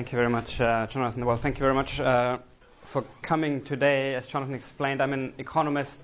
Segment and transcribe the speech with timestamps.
[0.00, 1.26] Thank you very much, uh, Jonathan.
[1.26, 2.38] Well, thank you very much uh,
[2.84, 4.14] for coming today.
[4.14, 6.00] As Jonathan explained, I'm an economist.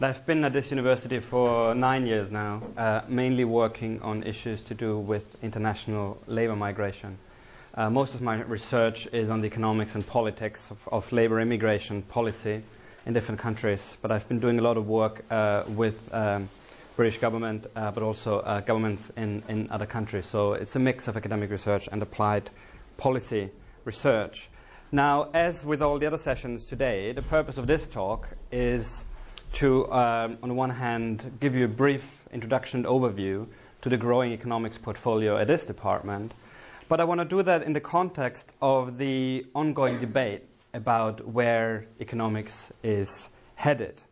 [0.00, 4.74] I've been at this university for nine years now, uh, mainly working on issues to
[4.74, 7.18] do with international labor migration.
[7.74, 12.02] Uh, most of my research is on the economics and politics of, of, labor immigration
[12.02, 12.62] policy
[13.04, 16.48] in different countries, but I've been doing a lot of work uh, with um,
[16.94, 20.24] British government, uh, but also governments in, in other countries.
[20.24, 22.48] So it's a mix of academic research and applied
[22.96, 23.50] policy
[23.84, 24.48] research.
[24.92, 29.04] Now, as with all the other sessions today, the purpose of this talk is
[29.54, 33.46] to, um, on the one hand, give you a brief introduction and overview
[33.82, 36.32] to the growing economics portfolio at this department.
[36.88, 40.42] But I want to do that in the context of the ongoing debate
[40.72, 44.02] about where economics is headed.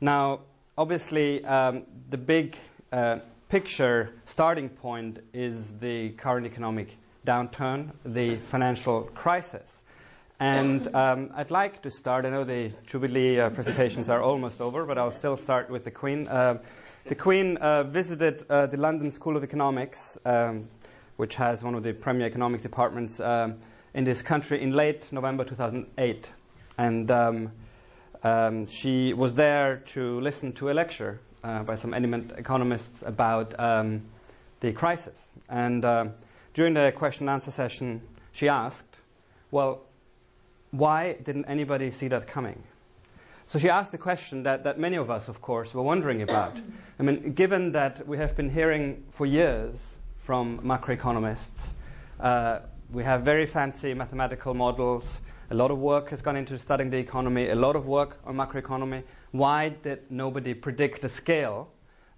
[0.00, 0.40] Now,
[0.76, 2.56] obviously, um, the big
[2.92, 6.88] uh, picture starting point is the current economic
[7.26, 9.82] downturn, the financial crisis.
[10.40, 12.26] And um, I'd like to start.
[12.26, 15.90] I know the Jubilee uh, presentations are almost over, but I'll still start with the
[15.90, 16.26] Queen.
[16.26, 16.58] Uh,
[17.06, 20.68] the Queen uh, visited uh, the London School of Economics, um,
[21.16, 23.56] which has one of the premier economics departments um,
[23.94, 26.28] in this country, in late November 2008.
[26.78, 27.52] And um,
[28.24, 33.58] um, she was there to listen to a lecture uh, by some eminent economists about
[33.60, 34.02] um,
[34.60, 35.18] the crisis.
[35.48, 35.84] And
[36.54, 38.00] during the question and answer session,
[38.32, 38.96] she asked,
[39.50, 39.82] Well,
[40.70, 42.62] why didn't anybody see that coming?
[43.46, 46.56] So she asked a question that, that many of us, of course, were wondering about.
[46.98, 49.74] I mean, given that we have been hearing for years
[50.24, 51.72] from macroeconomists,
[52.20, 56.90] uh, we have very fancy mathematical models, a lot of work has gone into studying
[56.90, 59.02] the economy, a lot of work on macroeconomy.
[59.32, 61.68] Why did nobody predict the scale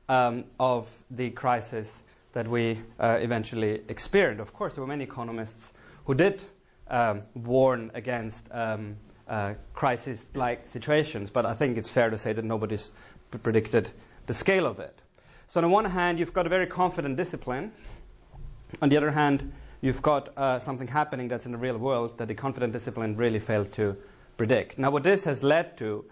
[0.08, 1.92] um, of the crisis
[2.36, 4.42] that we uh, eventually experienced.
[4.42, 5.72] Of course, there were many economists
[6.04, 6.42] who did
[6.86, 12.44] um, warn against um, uh, crisis-like situations, but I think it's fair to say that
[12.44, 12.90] nobody's
[13.42, 13.90] predicted
[14.26, 15.00] the scale of it.
[15.46, 17.72] So on the one hand, you've got a very confident discipline.
[18.82, 22.28] On the other hand, you've got uh, something happening that's in the real world that
[22.28, 23.96] the confident discipline really failed to
[24.36, 24.78] predict.
[24.78, 26.04] Now, what this has led to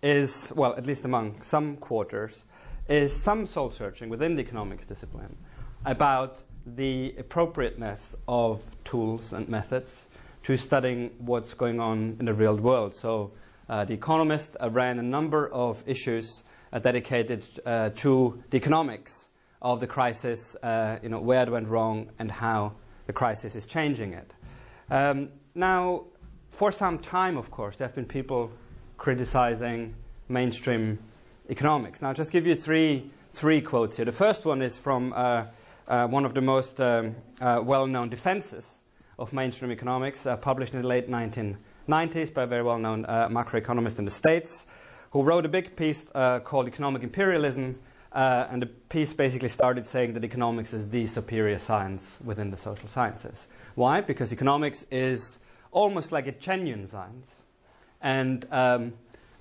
[0.00, 2.40] is, well, at least among some quarters,
[2.88, 5.36] is some soul searching within the economics discipline
[5.84, 10.00] about the appropriateness of tools and methods
[10.44, 12.94] to studying what's going on in the real world.
[12.94, 13.32] So,
[13.68, 19.28] uh, The Economist uh, ran a number of issues uh, dedicated uh, to the economics
[19.60, 22.72] of the crisis, uh, you know, where it went wrong and how
[23.06, 24.30] the crisis is changing it.
[24.90, 26.04] Um, now,
[26.50, 28.50] for some time, of course, there have been people
[28.98, 29.94] criticizing
[30.28, 30.98] mainstream
[31.48, 32.02] economics.
[32.02, 34.04] Now, I'll just give you three, three quotes here.
[34.04, 35.12] The first one is from
[35.92, 38.66] uh, one of the most um, uh, well-known defenses
[39.18, 43.98] of mainstream economics, uh, published in the late 1990s by a very well-known uh, macroeconomist
[43.98, 44.64] in the States,
[45.10, 47.78] who wrote a big piece uh, called Economic Imperialism,
[48.10, 52.88] and the piece basically started saying that economics is the superior science within the social
[52.88, 53.46] sciences.
[53.74, 54.00] Why?
[54.00, 55.38] Because economics is
[55.72, 57.26] almost like a genuine science,
[58.00, 58.94] and um,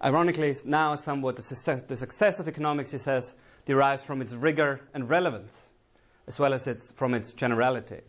[0.04, 3.34] ironically, now somewhat the success, the success of economics, he says,
[3.66, 5.54] derives from its rigor and relevance
[6.28, 8.02] as well as its, from its generality.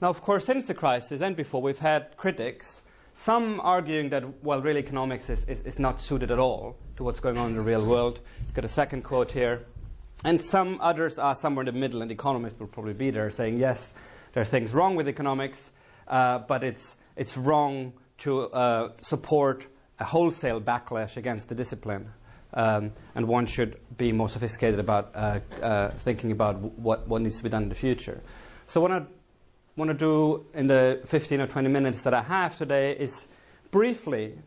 [0.00, 2.82] Now, of course, since the crisis and before, we've had critics,
[3.14, 7.20] some arguing that, well, real economics is, is, is not suited at all to what's
[7.20, 8.20] going on in the real world.
[8.54, 9.64] Got a second quote here.
[10.24, 13.58] And some others are somewhere in the middle, and economists will probably be there saying,
[13.58, 13.92] yes,
[14.32, 15.70] there are things wrong with economics,
[16.08, 19.66] uh, but it's, it's wrong to uh, support
[19.98, 22.10] a wholesale backlash against the discipline
[22.54, 27.38] um, and one should be more sophisticated about uh, uh, thinking about what, what needs
[27.38, 28.20] to be done in the future.
[28.66, 29.02] So what I
[29.76, 33.26] want to do in the 15 or 20 minutes that I have today is
[33.70, 34.38] briefly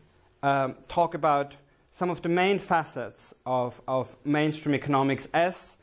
[0.42, 1.56] um, talk about
[1.92, 5.76] some of the main facets of, of mainstream economics as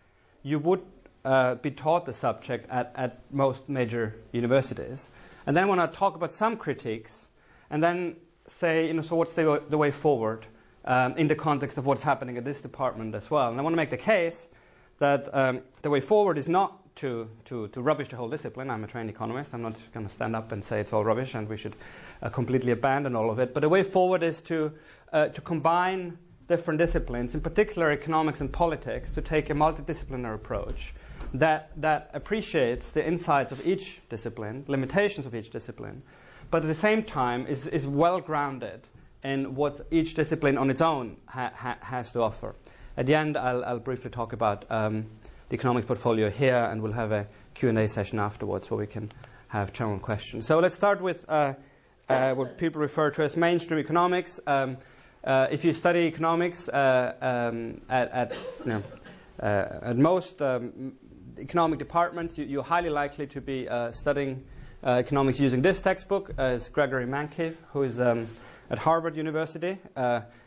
[0.43, 0.81] you would
[1.25, 5.07] uh, be taught the subject at, at most major universities.
[5.45, 7.25] And then I want to talk about some critiques
[7.69, 8.15] and then
[8.59, 10.45] say, you know, so what's the, the way forward?
[10.87, 13.51] Um, in the context of what's happening at this department as well.
[13.51, 14.47] And I want to make the case
[14.99, 18.71] that um, the way forward is not to, to, to rubbish the whole discipline.
[18.71, 19.53] I'm a trained economist.
[19.53, 21.75] I'm not going to stand up and say it's all rubbish and we should
[22.23, 23.53] uh, completely abandon all of it.
[23.53, 24.71] But the way forward is to,
[25.11, 26.17] uh, to combine
[26.47, 30.95] different disciplines, in particular economics and politics, to take a multidisciplinary approach
[31.33, 36.01] that, that appreciates the insights of each discipline, limitations of each discipline,
[36.49, 38.79] but at the same time is, is well grounded
[39.23, 42.55] in what each discipline on its own ha- ha- has to offer.
[42.95, 45.05] At the end, I'll, I'll briefly talk about um,
[45.49, 49.11] the economic portfolio here, and we'll have a Q&A session afterwards where we can
[49.47, 50.45] have general questions.
[50.45, 51.53] So let's start with uh,
[52.09, 54.39] uh, what people refer to as mainstream economics.
[54.45, 54.77] Um,
[55.23, 58.33] uh, if you study economics uh, um, at, at,
[58.65, 58.83] you know,
[59.41, 60.93] uh, at most um,
[61.37, 64.43] economic departments, you, are highly likely to be uh, studying
[64.83, 66.31] economics using this textbook.
[66.37, 68.27] as Gregory Mankiw, who is um,
[68.69, 69.77] at Harvard University.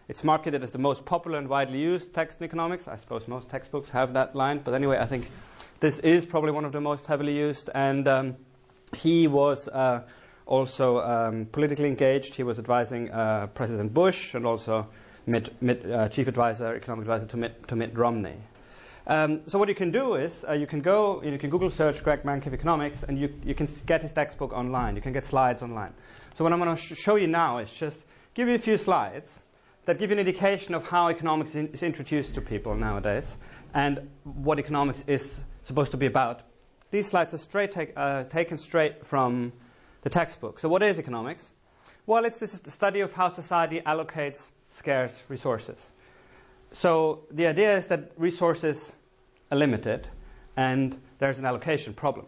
[0.09, 2.89] it's marketed as the most popular and widely used text in economics.
[2.89, 5.31] I suppose most textbooks have that line, but anyway, I think
[5.81, 7.71] this is probably one of the most heavily used.
[7.75, 8.37] And um,
[8.95, 10.03] he was uh,
[10.47, 12.35] also um, politically engaged.
[12.35, 14.89] He was advising uh, President Bush and also
[15.27, 18.37] Mitt, Mitt, uh, chief advisor, economic advisor to Mitt, to Mitt Romney.
[19.07, 22.05] Um, so what you can do is uh, you can go, you can Google search
[22.05, 24.95] Greg Mankiw economics, and you, you can get his textbook online.
[24.95, 25.95] You can get slides online.
[26.35, 27.99] So what I'm going to sh- show you now is just
[28.35, 29.31] give you a few slides
[29.87, 33.37] that give you an indication of how economics is introduced to people nowadays,
[33.75, 35.35] and what economics is
[35.65, 36.43] supposed to be about.
[36.91, 39.53] These slides are straight take, uh, taken straight from
[40.03, 40.59] the textbook.
[40.59, 41.51] So, what is economics?
[42.07, 45.79] Well, it's the study of how society allocates scarce resources.
[46.73, 48.91] So, the idea is that resources
[49.51, 50.09] are limited
[50.57, 52.27] and there's an allocation problem.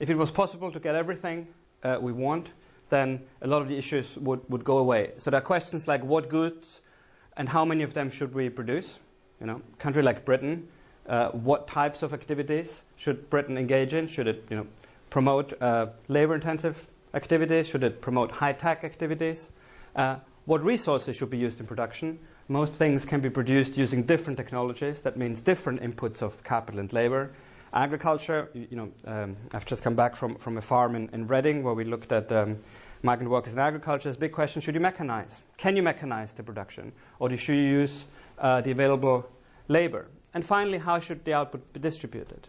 [0.00, 1.48] If it was possible to get everything
[1.82, 2.48] uh, we want,
[2.90, 5.12] then a lot of the issues would, would go away.
[5.18, 6.80] So, there are questions like what goods
[7.36, 8.88] and how many of them should we produce?
[9.40, 10.68] You know, country like Britain
[11.08, 14.08] uh, what types of activities should Britain engage in?
[14.08, 14.66] Should it you know,
[15.10, 17.66] promote uh, labor intensive activities?
[17.66, 19.50] Should it promote high tech activities?
[19.94, 20.16] Uh,
[20.46, 22.18] what resources should be used in production?
[22.48, 25.00] Most things can be produced using different technologies.
[25.02, 27.32] That means different inputs of capital and labor.
[27.74, 31.64] Agriculture, you, know, um, I've just come back from, from a farm in, in Reading
[31.64, 32.60] where we looked at um,
[33.02, 34.08] migrant workers in agriculture.
[34.08, 35.40] It's a big question should you mechanize?
[35.56, 36.92] Can you mechanize the production?
[37.18, 38.04] Or should you use
[38.38, 39.28] uh, the available
[39.66, 40.06] labor?
[40.34, 42.46] And finally, how should the output be distributed?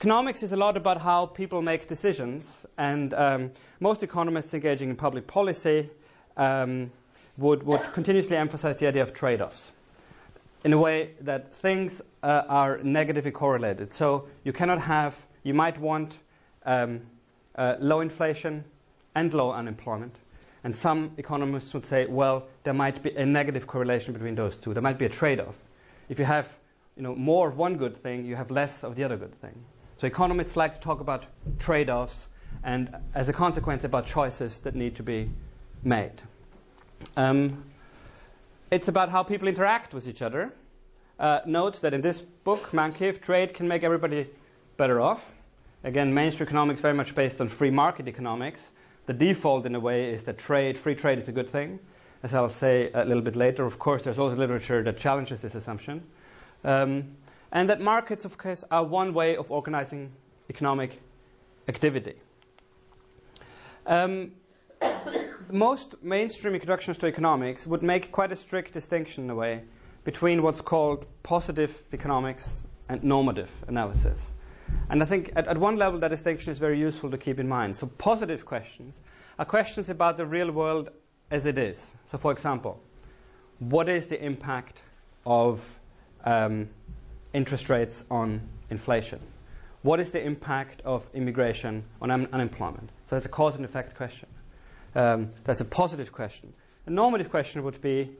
[0.00, 4.96] Economics is a lot about how people make decisions, and um, most economists engaging in
[4.96, 5.88] public policy
[6.36, 6.90] um,
[7.38, 9.70] would, would continuously emphasize the idea of trade offs
[10.66, 13.92] in a way that things uh, are negatively correlated.
[13.92, 16.18] So you cannot have, you might want
[16.64, 17.02] um,
[17.54, 18.64] uh, low inflation
[19.14, 20.16] and low unemployment.
[20.64, 24.74] And some economists would say, well, there might be a negative correlation between those two.
[24.74, 25.54] There might be a trade off.
[26.08, 26.48] If you have
[26.96, 29.54] you know, more of one good thing, you have less of the other good thing.
[29.98, 31.26] So economists like to talk about
[31.60, 32.26] trade-offs
[32.64, 35.30] and, as a consequence, about choices that need to be
[35.84, 36.20] made.
[37.16, 37.62] Um,
[38.70, 40.52] it's about how people interact with each other.
[41.18, 44.28] Uh, note that in this book, Mankiw, trade can make everybody
[44.76, 45.24] better off.
[45.84, 48.60] Again, mainstream economics very much based on free market economics.
[49.06, 51.78] The default, in a way, is that trade, free trade, is a good thing.
[52.22, 55.54] As I'll say a little bit later, of course, there's also literature that challenges this
[55.54, 56.02] assumption.
[56.64, 57.16] Um,
[57.52, 60.10] and that markets, of course, are one way of organizing
[60.50, 61.00] economic
[61.68, 62.14] activity.
[63.86, 64.32] Um,
[65.52, 69.62] most mainstream introductions to economics would make quite a strict distinction, in a way,
[70.04, 74.20] between what's called positive economics and normative analysis.
[74.88, 77.48] And I think at, at, one level that distinction is very useful to keep in
[77.48, 77.76] mind.
[77.76, 78.94] So positive questions
[79.38, 80.90] are questions about the real world
[81.30, 81.84] as it is.
[82.10, 82.80] So for example,
[83.58, 84.78] what is the impact
[85.24, 85.78] of
[86.24, 86.68] um,
[87.32, 89.20] interest rates on inflation?
[89.82, 92.90] What is the impact of immigration on un- unemployment?
[93.08, 94.28] So it's a cause and effect question.
[94.96, 96.54] Um, that's a positive question.
[96.86, 98.10] A normative question would be,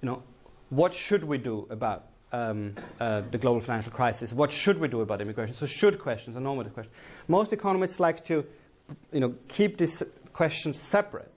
[0.00, 0.22] you know,
[0.70, 4.32] what should we do about um, uh, the global financial crisis?
[4.32, 5.56] What should we do about immigration?
[5.56, 6.94] So should questions are normative questions.
[7.26, 8.46] Most economists like to,
[9.12, 10.00] you know, keep these
[10.32, 11.28] questions separate.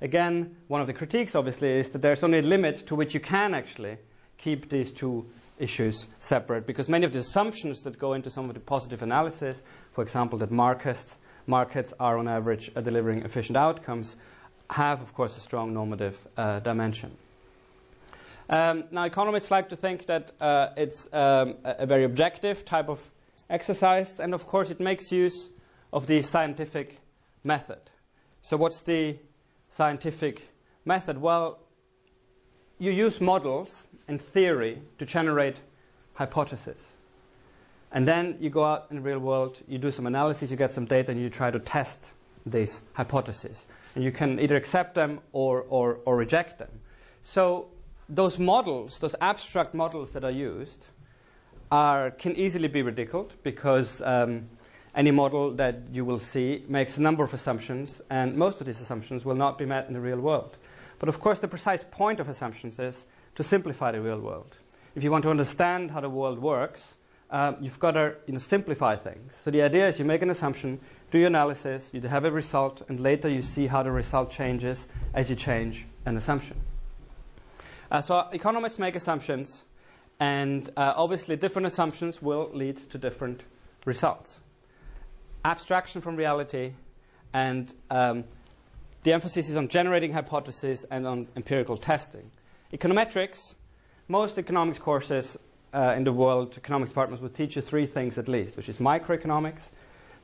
[0.00, 3.20] Again, one of the critiques, obviously, is that there's only a limit to which you
[3.20, 3.98] can actually
[4.38, 5.26] keep these two
[5.60, 9.54] issues separate because many of the assumptions that go into some of the positive analysis,
[9.92, 14.16] for example, that markets, markets are on average delivering efficient outcomes,
[14.70, 17.10] have, of course, a strong normative uh, dimension.
[18.48, 23.00] Um, now, economists like to think that uh, it's um, a very objective type of
[23.48, 25.48] exercise, and of course, it makes use
[25.92, 26.98] of the scientific
[27.44, 27.80] method.
[28.42, 29.16] So, what's the
[29.70, 30.46] scientific
[30.84, 31.18] method?
[31.18, 31.58] Well,
[32.78, 35.56] you use models and theory to generate
[36.14, 36.80] hypotheses.
[37.94, 40.72] And then you go out in the real world, you do some analysis, you get
[40.72, 42.00] some data, and you try to test
[42.44, 43.64] these hypotheses.
[43.94, 46.68] And you can either accept them or, or, or reject them.
[47.22, 47.68] So
[48.08, 50.86] those models, those abstract models that are used,
[51.70, 54.48] are, can easily be ridiculed because um,
[54.92, 58.80] any model that you will see makes a number of assumptions, and most of these
[58.80, 60.56] assumptions will not be met in the real world.
[60.98, 63.04] But of course, the precise point of assumptions is
[63.36, 64.52] to simplify the real world.
[64.96, 66.82] If you want to understand how the world works,
[67.30, 69.34] um, you've got to you know, simplify things.
[69.44, 72.82] So the idea is you make an assumption do your analysis, you have a result,
[72.88, 76.56] and later you see how the result changes as you change an assumption.
[77.90, 79.62] Uh, so economists make assumptions,
[80.18, 83.42] and uh, obviously different assumptions will lead to different
[83.84, 84.40] results.
[85.44, 86.72] Abstraction from reality,
[87.32, 88.24] and um,
[89.02, 92.28] the emphasis is on generating hypotheses and on empirical testing.
[92.72, 93.54] Econometrics,
[94.08, 95.38] most economics courses
[95.74, 98.78] uh, in the world, economics departments will teach you three things at least, which is
[98.78, 99.68] microeconomics,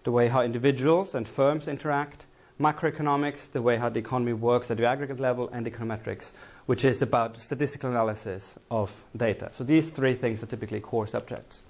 [0.04, 2.24] the way how individuals and firms interact,
[2.60, 6.30] macroeconomics, the way how the economy works at the aggregate level, and econometrics,
[6.66, 9.50] which is about statistical analysis of data.
[9.56, 11.60] So these three things are typically core subjects.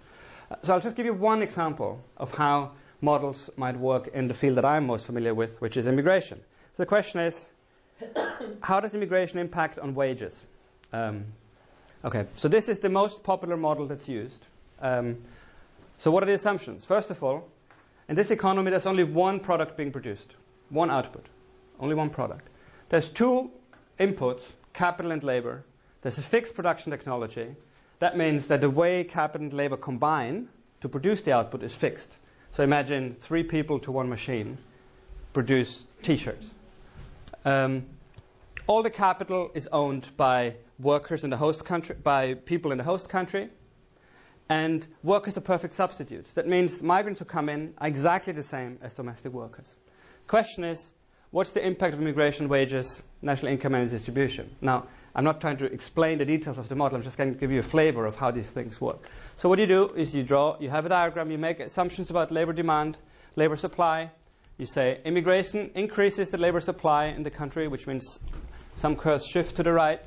[0.50, 4.34] Uh, so I'll just give you one example of how models might work in the
[4.34, 6.38] field that I'm most familiar with, which is immigration.
[6.76, 7.46] So the question is,
[8.60, 10.38] how does immigration impact on wages?
[10.92, 11.24] Um,
[12.04, 14.46] okay, so this is the most popular model that's used.
[14.80, 15.18] Um,
[15.98, 16.86] so what are the assumptions?
[16.86, 17.48] First of all,
[18.08, 20.34] in this economy, there's only one product being produced,
[20.68, 21.26] one output,
[21.78, 22.48] only one product.
[22.88, 23.50] There's two
[23.98, 24.42] inputs,
[24.72, 25.64] capital and labor.
[26.02, 27.54] There's a fixed production technology.
[27.98, 30.48] That means that the way capital and labor combine
[30.80, 32.10] to produce the output is fixed.
[32.56, 34.58] So imagine three people to one machine
[35.32, 36.48] produce T-shirts.
[37.44, 37.86] Um,
[38.66, 42.84] all the capital is owned by workers in the host country, by people in the
[42.84, 43.50] host country,
[44.48, 46.32] and workers are perfect substitutes.
[46.32, 49.68] That means migrants who come in are exactly the same as domestic workers.
[50.26, 50.90] Question is,
[51.30, 54.56] what's the impact of immigration wages, national income, and distribution?
[54.60, 56.96] Now, I'm not trying to explain the details of the model.
[56.96, 59.08] I'm just going to give you a flavor of how these things work.
[59.38, 62.30] So what you do is you draw, you have a diagram, you make assumptions about
[62.30, 62.96] labor demand,
[63.36, 64.10] labor supply.
[64.56, 68.18] You say immigration increases the labor supply in the country, which means
[68.74, 70.00] some curves shift to the right.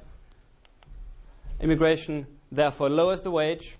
[1.63, 3.77] Immigration therefore lowers the wage.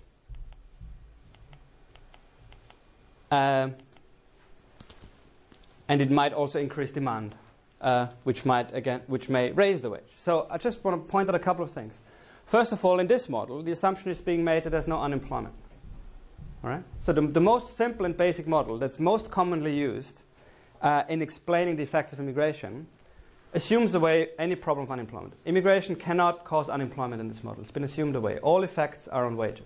[3.30, 3.74] Um,
[5.86, 7.34] and it might also increase demand,
[7.82, 10.00] uh, which might again, which may raise the wage.
[10.16, 12.00] So I just want to point out a couple of things.
[12.46, 15.54] First of all, in this model, the assumption is being made that there's no unemployment.
[16.62, 16.84] All right.
[17.04, 20.18] So the, the most simple and basic model that's most commonly used
[20.80, 22.86] uh, in explaining the effects of immigration
[23.54, 25.34] assumes away any problem of unemployment.
[25.46, 27.62] Immigration cannot cause unemployment in this model.
[27.62, 28.38] It's been assumed away.
[28.38, 29.64] All effects are on wages.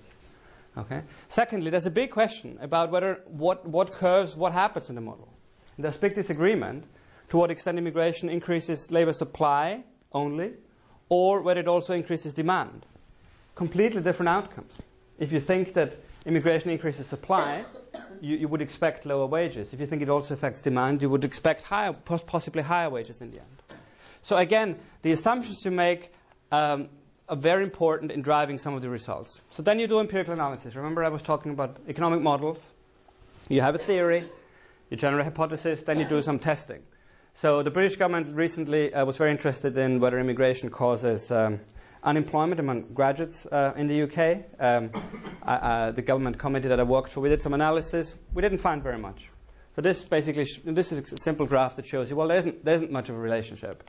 [0.77, 1.01] Okay.
[1.29, 5.29] Secondly, there's a big question about whether what, what curves, what happens in the model.
[5.79, 6.85] There's big disagreement
[7.31, 10.53] to what extent immigration increases labor supply only,
[11.09, 12.85] or whether it also increases demand.
[13.55, 14.73] Completely different outcomes.
[15.19, 17.65] If you think that immigration increases supply,
[18.21, 19.73] you, you would expect lower wages.
[19.73, 23.33] If you think it also affects demand, you would expect higher, possibly higher wages in
[23.33, 23.49] the end.
[24.29, 26.13] So again, the assumptions you make
[26.53, 26.91] um,
[27.31, 29.41] are very important in driving some of the results.
[29.49, 30.75] So then you do empirical analysis.
[30.75, 32.59] Remember, I was talking about economic models.
[33.49, 34.31] You have a theory,
[34.91, 36.83] you generate a hypothesis, then you do some testing.
[37.33, 41.61] So the British government recently uh, was very interested in whether immigration causes um,
[42.03, 44.45] unemployment among graduates uh, in the UK.
[44.61, 44.91] Um,
[45.43, 48.15] uh, the government committee that I worked for, we did some analysis.
[48.35, 49.27] We didn't find very much.
[49.75, 52.63] So this basically, sh- this is a simple graph that shows you, well, there isn't,
[52.63, 53.89] there isn't much of a relationship.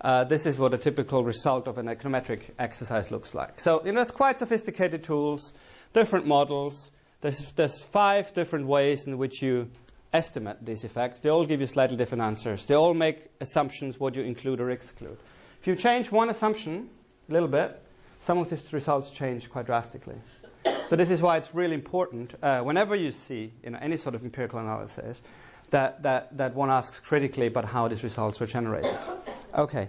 [0.00, 3.60] Uh, this is what a typical result of an econometric exercise looks like.
[3.60, 5.52] So, you know, it's quite sophisticated tools,
[5.94, 6.90] different models.
[7.22, 9.70] There's, there's five different ways in which you
[10.12, 11.20] estimate these effects.
[11.20, 12.66] They all give you slightly different answers.
[12.66, 15.16] They all make assumptions what you include or exclude.
[15.60, 16.90] If you change one assumption
[17.28, 17.82] a little bit,
[18.22, 20.16] some of these results change quite drastically.
[20.88, 24.14] So this is why it's really important uh, whenever you see you know, any sort
[24.14, 25.20] of empirical analysis
[25.70, 28.96] that, that, that one asks critically about how these results were generated.
[29.56, 29.88] Okay.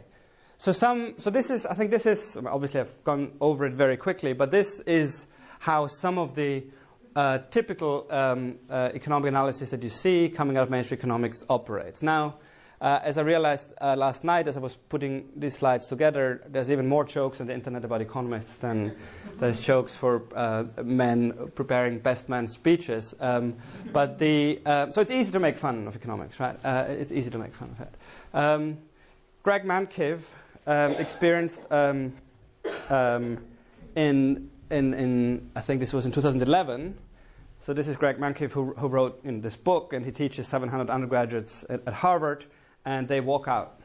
[0.60, 3.98] So some, so this is, I think this is, obviously I've gone over it very
[3.98, 5.28] quickly, but this is
[5.60, 6.64] how some of the
[7.16, 12.02] uh, typical um, uh, economic analysis that you see coming out of mainstream economics operates.
[12.02, 12.36] Now,
[12.80, 16.72] uh, as I realized uh, last night as I was putting these slides together, there's
[16.72, 18.96] even more jokes on the internet about economists than
[19.40, 23.14] there's jokes for uh, men preparing best man speeches.
[23.20, 23.56] Um,
[23.92, 26.58] but the, uh, so it's easy to make fun of economics, right?
[26.64, 27.94] it's easy to make fun of it.
[28.34, 28.78] Um,
[29.48, 30.20] Greg Mankiw
[30.66, 32.12] um, experienced um,
[32.89, 33.38] um,
[33.96, 36.98] in, in, in, I think this was in 2011.
[37.66, 40.89] So this is Greg Mankiw who, who wrote in this book, and he teaches 700
[40.89, 42.44] undergraduates at, at Harvard,
[42.84, 43.80] and they walk out.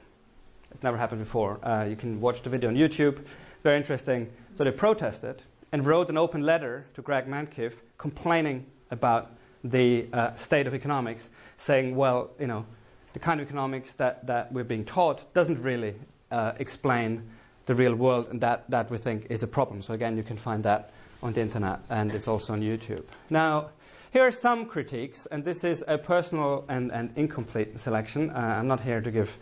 [0.73, 1.65] It's never happened before.
[1.65, 3.25] Uh, you can watch the video on YouTube.
[3.63, 4.33] Very interesting.
[4.59, 5.41] So they protested
[5.71, 9.31] and wrote an open letter to Greg Mankiw complaining about
[9.63, 12.67] the uh, state of economics, saying, well, you know,
[13.13, 15.95] the kind of economics that, that we're being taught doesn't really
[16.31, 17.29] uh, explain
[17.67, 19.83] the real world, and that, that we think is a problem.
[19.83, 20.91] So, again, you can find that
[21.23, 23.05] on the internet, and it's also on YouTube.
[23.31, 23.71] Now,
[24.13, 28.31] here are some critiques, and this is a personal and, and incomplete selection.
[28.31, 29.37] Uh, I'm not here to give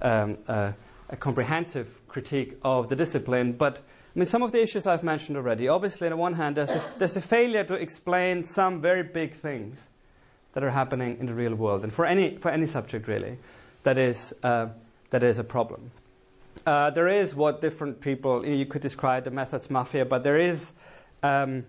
[0.00, 0.74] um, a
[1.18, 5.66] comprehensive critique of the discipline, but I mean, some of the issues I've mentioned already.
[5.66, 9.34] Obviously, on the one hand, there's a, there's a failure to explain some very big
[9.34, 9.76] things
[10.54, 13.38] that are happening in the real world, and for any for any subject really,
[13.82, 14.68] that is uh,
[15.10, 15.90] that is a problem.
[16.66, 20.72] Uh, there is what different people you could describe the methods mafia, but there is
[21.22, 21.64] um,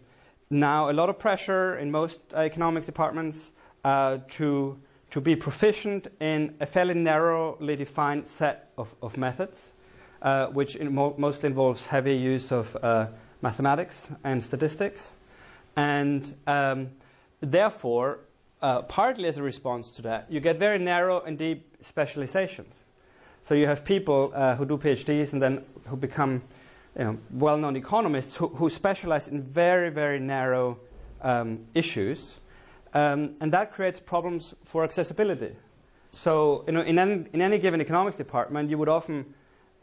[0.49, 3.51] now a lot of pressure in most uh, economics departments
[3.83, 4.77] uh, to
[5.11, 9.69] to be proficient in a fairly narrowly defined set of, of methods,
[10.21, 13.07] uh, which in mo- mostly involves heavy use of uh,
[13.41, 15.09] mathematics and statistics,
[15.75, 16.89] and um,
[17.39, 18.19] therefore,
[18.65, 22.74] uh, partly as a response to that, you get very narrow and deep specializations.
[23.43, 26.41] So you have people uh, who do PhDs and then who become
[26.98, 30.79] you know, well-known economists who, who, specialize in very, very narrow
[31.22, 32.36] um, issues,
[32.95, 35.55] um, and that creates problems for accessibility.
[36.13, 39.36] So, you know, in any, in any given economics department, you would often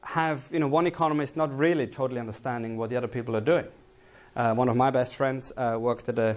[0.03, 3.67] have, you know, one economist not really totally understanding what the other people are doing.
[4.35, 6.37] Uh, one of my best friends uh, worked at a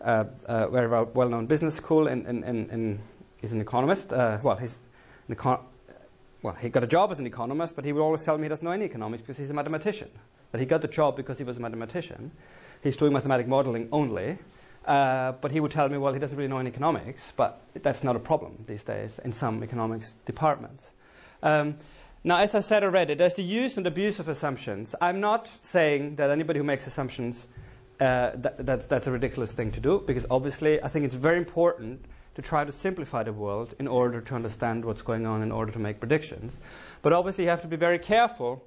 [0.00, 2.98] uh, uh very well-known business school, and, and, and, and
[3.40, 4.12] he's an economist.
[4.12, 4.78] Uh, well, he's
[5.28, 5.60] an econ-
[6.42, 8.48] well, he got a job as an economist, but he would always tell me he
[8.48, 10.08] doesn't know any economics because he's a mathematician.
[10.52, 12.32] But he got the job because he was a mathematician.
[12.82, 14.38] He's doing mathematical modeling only.
[14.84, 18.02] Uh, but he would tell me, well, he doesn't really know any economics, but that's
[18.02, 20.90] not a problem these days in some economics departments.
[21.42, 21.76] Um,
[22.24, 24.94] now, as I said already, there's the use and abuse of assumptions.
[25.00, 27.46] I'm not saying that anybody who makes assumptions,
[28.00, 31.38] uh, that, that, that's a ridiculous thing to do, because obviously I think it's very
[31.38, 32.04] important
[32.36, 35.72] to try to simplify the world in order to understand what's going on, in order
[35.72, 36.56] to make predictions.
[37.02, 38.64] But obviously, you have to be very careful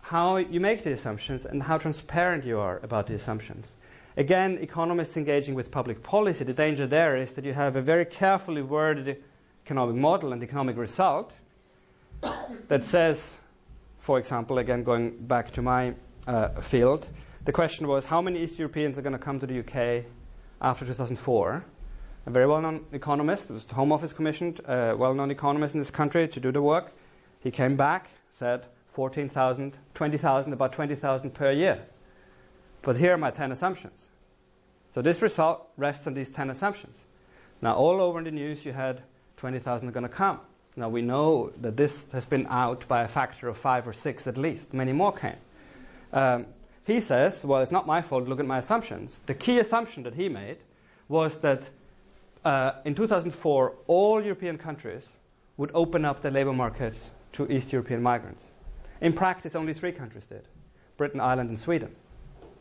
[0.00, 3.70] how you make the assumptions and how transparent you are about the assumptions.
[4.16, 8.04] Again, economists engaging with public policy, the danger there is that you have a very
[8.04, 9.22] carefully worded
[9.64, 11.32] economic model and economic result
[12.68, 13.36] that says,
[13.98, 15.94] for example, again going back to my
[16.26, 17.06] uh, field,
[17.46, 20.04] the question was how many East Europeans are going to come to the UK
[20.60, 21.64] after 2004?
[22.26, 23.48] a very well-known economist.
[23.50, 26.60] It was the Home Office commissioned a well-known economist in this country to do the
[26.60, 26.90] work.
[27.40, 31.82] He came back, said 14,000, 20,000, about 20,000 per year.
[32.82, 34.00] But here are my 10 assumptions.
[34.94, 36.96] So this result rests on these 10 assumptions.
[37.62, 39.02] Now, all over in the news, you had
[39.36, 40.40] 20,000 are going to come.
[40.74, 44.26] Now, we know that this has been out by a factor of five or six
[44.26, 44.74] at least.
[44.74, 45.36] Many more came.
[46.12, 46.46] Um,
[46.86, 49.14] he says, well, it's not my fault, look at my assumptions.
[49.26, 50.58] The key assumption that he made
[51.08, 51.62] was that
[52.44, 55.04] uh, in 2004, all European countries
[55.56, 56.98] would open up their labor markets
[57.32, 58.44] to East European migrants.
[59.00, 60.46] In practice, only three countries did
[60.96, 61.94] Britain, Ireland, and Sweden.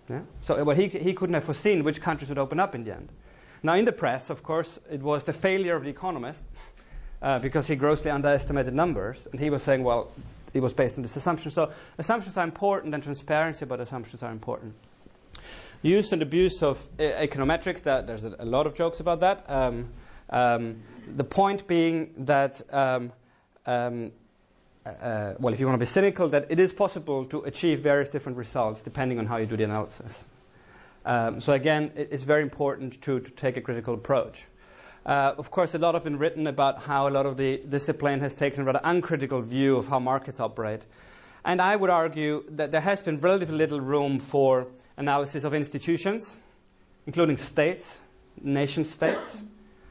[0.09, 0.21] Yeah?
[0.41, 3.09] So well, he, he couldn't have foreseen which countries would open up in the end.
[3.63, 6.41] Now, in the press, of course, it was the failure of the economist
[7.21, 10.11] uh, because he grossly underestimated numbers, and he was saying, well,
[10.55, 11.51] it was based on this assumption.
[11.51, 14.73] So assumptions are important, and transparency about assumptions are important
[15.85, 17.83] use and abuse of uh, econometrics.
[17.83, 19.49] That, there's a, lot of jokes about that.
[19.49, 19.89] Um,
[20.29, 20.81] um,
[21.15, 23.11] the point being that, um,
[23.65, 24.11] um
[24.85, 28.09] uh, well, if you want to be cynical, that it is possible to achieve various
[28.09, 30.23] different results depending on how you do the analysis.
[31.05, 34.43] Um, so again, it, it's very important to, to, take a critical approach.
[35.05, 38.21] Uh, of course, a lot has been written about how a lot of the discipline
[38.21, 40.81] has taken a rather uncritical view of how markets operate.
[41.43, 44.65] And I would argue that there has been relatively little room for
[44.97, 46.35] analysis of institutions,
[47.05, 47.95] including states,
[48.41, 49.37] nation states,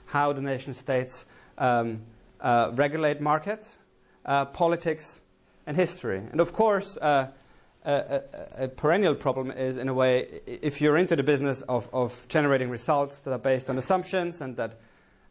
[0.07, 1.25] how the nation states
[1.59, 2.01] um,
[2.41, 3.69] uh, regulate markets,
[4.27, 5.21] uh, politics,
[5.65, 6.19] and history.
[6.19, 7.29] And of course, uh,
[7.85, 8.23] a, a,
[8.65, 12.71] a, perennial problem is, in a way, if you're into the business of, of, generating
[12.71, 14.79] results that are based on assumptions and that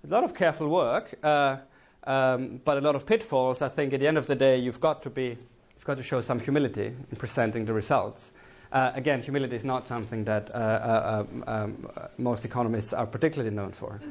[0.06, 1.58] a lot of careful work, uh,
[2.06, 4.82] um, but a lot of pitfalls, I think at the end of the day, you've
[4.82, 8.30] got to be, you've got to show some humility in presenting the results.
[8.72, 13.56] Uh, again, humility is not something that uh, uh, um, um, most economists are particularly
[13.56, 14.02] known for.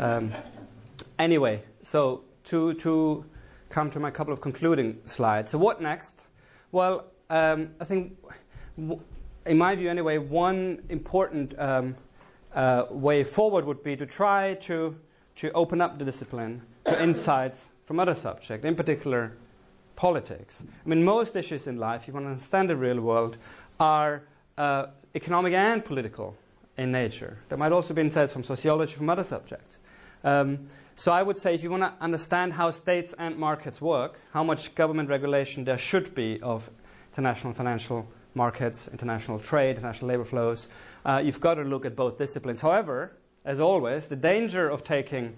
[0.00, 0.32] Um,
[1.18, 3.24] anyway, so to, to
[3.68, 5.50] come to my couple of concluding slides.
[5.50, 6.18] So, what next?
[6.72, 8.16] Well, um, I think,
[8.76, 9.00] w-
[9.44, 11.94] in my view anyway, one important um,
[12.54, 14.96] uh, way forward would be to try to,
[15.36, 19.32] to open up the discipline to insights from other subjects, in particular
[19.94, 20.62] politics.
[20.84, 23.36] I mean, most issues in life, if you want to understand the real world,
[23.78, 24.22] are
[24.58, 26.36] uh, economic and political
[26.76, 27.38] in nature.
[27.48, 29.78] There might also be insights from sociology, from other subjects.
[30.24, 34.18] Um, so I would say if you want to understand how states and markets work,
[34.32, 36.68] how much government regulation there should be of
[37.16, 40.68] international financial markets, international trade, international labor flows,
[41.04, 42.60] uh, you've got to look at both disciplines.
[42.60, 43.12] However,
[43.46, 45.36] as always, the danger of taking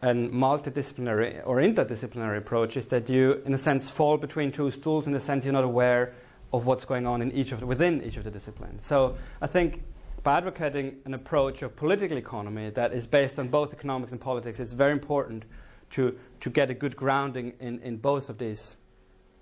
[0.00, 5.06] a multidisciplinary or interdisciplinary approach is that you, in a sense, fall between two stools
[5.06, 6.14] in the sense you're not aware
[6.52, 8.86] of what's going on in each of the, within each of the disciplines.
[8.86, 9.82] So I think
[10.22, 14.58] by advocating an approach of political economy that is based on both economics and politics,
[14.58, 15.44] it's very important
[15.90, 18.76] to, to get a good grounding in, in both of these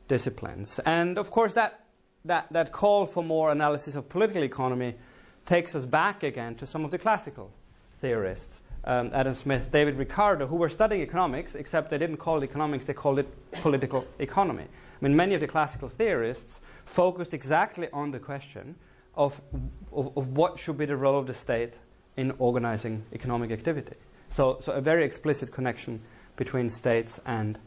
[0.09, 0.81] disciplines.
[0.81, 1.85] And of course, that,
[2.25, 4.97] that, that call for more analysis of political economy
[5.45, 7.53] takes us back again to some of the classical
[8.07, 8.61] theorists.
[8.85, 12.85] Um, Adam Smith, David Ricardo, who were studying economics, except they didn't call it economics,
[12.85, 13.27] they called it
[13.63, 14.63] political economy.
[14.63, 18.77] I mean, many of the classical theorists focused exactly on the question
[19.17, 19.41] of,
[19.93, 21.75] of, of, what should be the role of the state
[22.17, 23.97] in organizing economic activity.
[24.31, 26.01] So, so a very explicit connection
[26.37, 27.59] between states and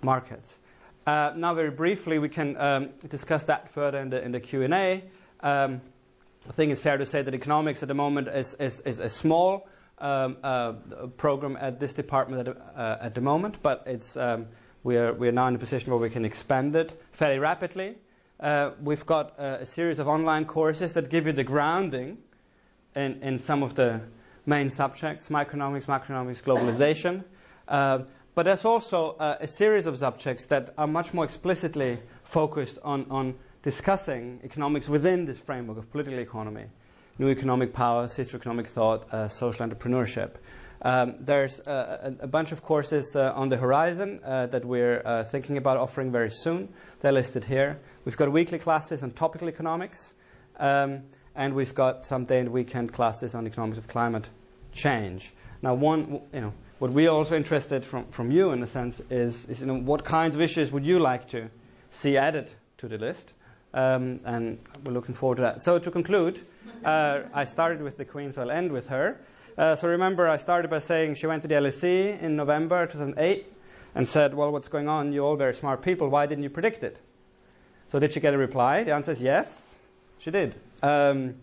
[0.00, 0.56] markets.
[1.08, 5.02] Uh, now, very briefly, we can um, discuss that further in the, in the Q&A.
[5.40, 5.80] Um,
[6.48, 9.08] I think it's fair to say that economics at the moment is, is, is a
[9.08, 9.66] small
[10.00, 10.72] um, uh,
[11.16, 14.46] program at this department at, uh, at the moment, but it's, um,
[14.82, 17.96] we, are, we are now in a position where we can expand it fairly rapidly.
[18.40, 22.18] Uh, we've got a, series of online courses that give you the grounding
[22.94, 24.00] in, in some of the
[24.46, 27.24] main subjects microeconomics, macroeconomics, globalization.
[27.66, 28.00] Uh,
[28.34, 33.06] but there's also uh, a series of subjects that are much more explicitly focused on,
[33.10, 33.34] on
[33.64, 36.64] discussing economics within this framework of political economy,
[37.18, 40.30] new economic powers, history, economic thought, uh, social entrepreneurship.
[40.80, 45.24] Um, there's a, a, bunch of courses uh, on the horizon uh, that we're uh,
[45.24, 46.68] thinking about offering very soon.
[47.00, 47.80] They're listed here.
[48.04, 50.12] We've got weekly classes on topical economics,
[50.56, 51.02] um,
[51.34, 54.30] and we've got some day and weekend classes on economics of climate
[54.70, 55.32] change.
[55.62, 59.00] Now, one, you know, what we are also interested from, from you, in a sense,
[59.10, 61.50] is, is you know, what kinds of issues would you like to
[61.90, 63.32] see added to the list?
[63.74, 65.62] Um, and we're looking forward to that.
[65.62, 66.40] So to conclude,
[66.84, 69.20] uh, I started with the Queen, so I'll end with her.
[69.56, 73.46] Uh, so remember, I started by saying she went to the LSE in November 2008
[73.94, 75.12] and said, "Well, what's going on?
[75.12, 76.08] You're all very smart people.
[76.08, 76.96] Why didn't you predict it?"
[77.90, 78.84] So did she get a reply?
[78.84, 79.74] The answer is yes,
[80.20, 80.54] she did.
[80.82, 81.34] Um,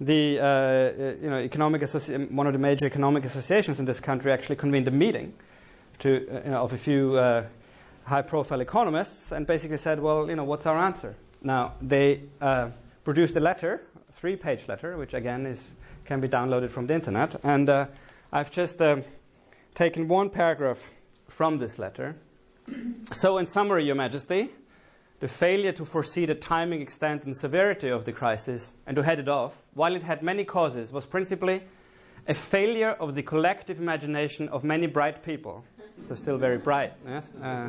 [0.00, 4.32] the uh, you know economic associ- one of the major economic associations in this country
[4.32, 5.32] actually convened a meeting
[6.00, 7.44] to uh, you know, of a few uh,
[8.04, 11.14] high-profile economists and basically said, well, you know, what's our answer?
[11.42, 12.70] Now they uh,
[13.04, 15.70] produced a letter, a three-page letter, which again is
[16.04, 17.86] can be downloaded from the internet, and uh,
[18.32, 18.98] I've just uh,
[19.74, 20.78] taken one paragraph
[21.28, 22.16] from this letter.
[23.12, 24.50] so, in summary, Your Majesty,
[25.20, 29.18] the failure to foresee the timing, extent, and severity of the crisis and to head
[29.18, 31.62] it off, while it had many causes, was principally
[32.28, 35.64] a failure of the collective imagination of many bright people.
[36.08, 37.28] So, still very bright, yes?
[37.42, 37.68] Uh,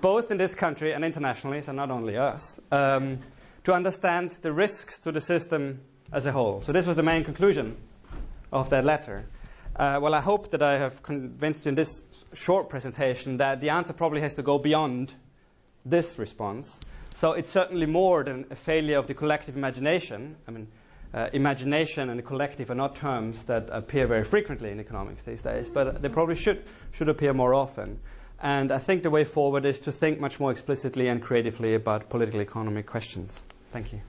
[0.00, 3.18] both in this country and internationally, so not only us, um,
[3.64, 5.80] to understand the risks to the system
[6.12, 6.62] as a whole.
[6.62, 7.76] So, this was the main conclusion
[8.52, 9.26] of that letter.
[9.76, 13.70] Uh, well, I hope that I have convinced you in this short presentation that the
[13.70, 15.12] answer probably has to go beyond
[15.84, 16.78] this response.
[17.16, 20.36] So it's certainly more than a failure of the collective imagination.
[20.46, 20.68] I mean,
[21.14, 25.70] uh, imagination and collective are not terms that appear very frequently in economics these days,
[25.70, 28.00] but they probably should, should appear more often.
[28.42, 32.08] And I think the way forward is to think much more explicitly and creatively about
[32.10, 33.42] political economy questions.
[33.72, 34.00] Thank you.